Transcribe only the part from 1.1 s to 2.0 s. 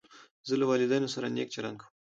سره نېک چلند کوم.